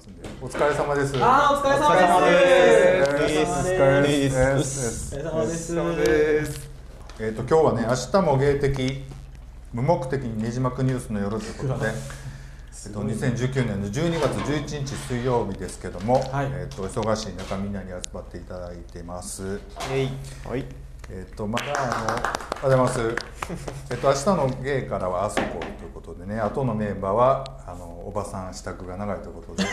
[0.00, 0.28] ますんで。
[0.40, 1.14] お疲れ様です。
[1.16, 1.94] あーお疲れ様
[2.26, 3.12] です。
[3.12, 3.60] お疲れ様です。
[3.60, 5.16] お疲れ様です。
[5.16, 6.70] お疲れ様です。
[7.20, 9.04] えっ、と今日はね明日も芸的
[9.74, 11.90] 無目的にねじまくニュースの夜ということで、
[12.86, 16.48] えっと、2019年の12月11日水曜日ですけども、はい。
[16.50, 19.60] えっと忙しい中みんなに集まっていただいてます。
[19.92, 20.08] えい。
[20.48, 20.64] はい
[21.12, 23.16] えっとまだあのおはようございます。
[23.90, 29.64] えっと明日の芸からはあそこということでね、後のメンバーはあのおばさん支度が長いということで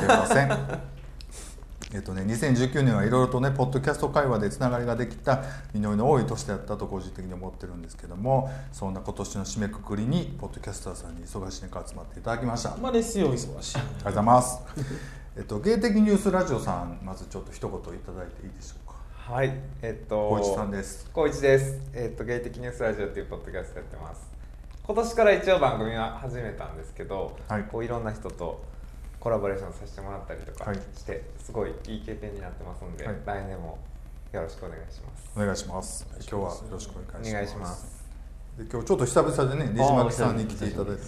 [0.00, 0.50] 出ません。
[1.94, 5.42] えっとね、2019年はいろいろとねポッドキャスト会話でつながりができた
[5.74, 14.58] 実りの多い年だったと個人的に思ってるんですけどもそんな今年の締めくくりにポッドキャスターさんに忙しい中集まっていただきましたありまあですよ忙しいがとうございます
[15.36, 18.89] えっと芸的ニュースラジオさんまずちょっと一言いただいていいでしょうか
[19.30, 21.06] はいえっと光一さんです。
[21.14, 21.80] 光一です。
[21.94, 24.28] えっと芸的ニュースラジオっていうポッドキャストやってます。
[24.82, 27.62] 今年から一応番組は始めたんですけど、はい。
[27.62, 28.60] こういろんな人と
[29.20, 30.80] コラボレーションさせてもらったりとかはい。
[30.96, 33.16] して、すごいいい経験になってますので、はい。
[33.24, 33.78] 来年も
[34.32, 35.30] よろしくお願いします。
[35.36, 36.08] お願いします。
[36.12, 37.30] 今日はよろしくお願いします。
[37.30, 38.04] お願いします。
[38.58, 41.02] で今日ちょっと久々でねねじまきさんに来ていただいて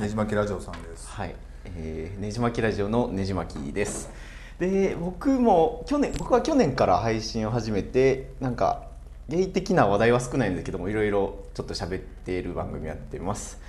[0.00, 1.08] ねじまきラジオさんです。
[1.10, 1.36] はい、
[1.76, 4.10] えー、ねじまきラジオのねじまきです。
[4.58, 8.88] で、僕も去年、僕は去年から配信を始めて、なんか
[9.28, 13.60] ゲイ的な話題は少ないんですけども、いろいろちょっと喋っている番組やってます。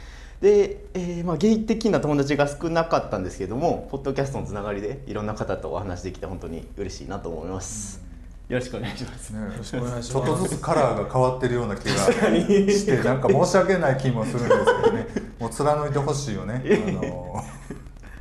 [0.41, 8.09] で、えーまあ、ゲイ的な友達が少なかったんですけども、ポッドキャストのつながりでいろんな方とお話できて本当に嬉しいなと思います。
[8.47, 9.29] よろしくお願いします。
[9.29, 17.43] ね、ろしくお願いしますちょっとずつカラーが変わってるような気がしてなんか申し訳ない気もするんですけどねもう貫いてほしいよね あの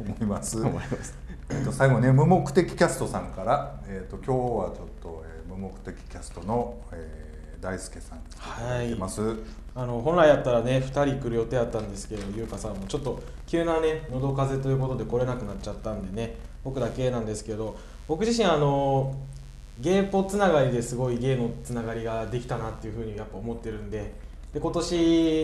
[0.01, 1.28] 思います思います
[1.59, 7.29] えっと最後ね無目的キャストさんから、えっと今日はちょっと、えー無目的キャストの、えー
[7.61, 9.35] 大輔さんに来ていただいてます、
[9.75, 19.17] あの本来やったらね2人来る予定だったんですけど優香さんもちょっと急なね喉風邪ということで来れなくなっちゃったんでね僕だけなんですけど僕自身あの
[19.81, 24.15] ゲイポつながりですごいゲイのつながりができたなっていうふうにやっぱ思ってるんで
[24.55, 24.95] で今年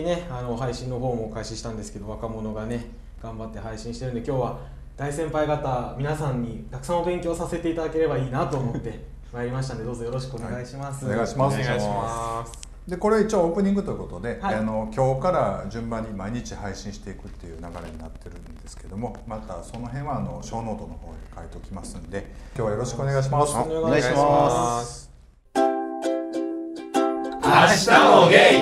[0.03, 2.85] ねあの配信の方も開始したんですけど若者がね
[3.21, 4.59] 頑張って配信してるんで今日は
[4.97, 11.59] 大先輩方皆さんにたくさんお勉強させていただければいいなと思って参りましたんでどうぞよろしくお願いします、お願いします。
[11.59, 12.53] お願いします。
[12.87, 14.55] でこれ一応オープニングということで、はい。
[14.55, 23.53] あの今日から順番に毎日配信していくっていう流れになってるんですけどもまたその辺はあの小ノートの方に書いておきますんで今日はよろしくお願いします。
[23.53, 25.11] お願いします。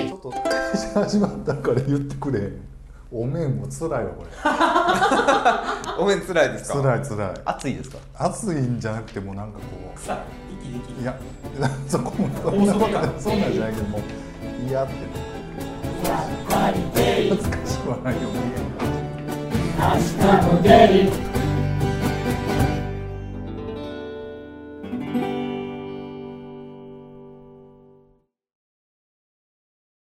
[0.07, 0.33] ちょっと
[0.99, 2.72] 始まったから言ってくれ
[3.13, 4.29] お面も辛いわこれ。
[6.03, 6.81] お面辛いですか？
[6.81, 7.33] 辛い辛い。
[7.45, 7.97] 暑いですか？
[8.15, 9.65] 暑いんじゃなくてもうなんかこ
[9.95, 10.23] さあ
[10.63, 11.15] 息できういや
[11.87, 14.01] そこもそんなことないそんなんじゃないけどもう
[14.67, 14.93] 嫌って。
[14.93, 14.99] ね
[17.29, 18.57] 恥ずかしい笑いを見え。
[18.57, 18.63] る
[19.79, 19.85] 明
[20.39, 21.32] 日も出る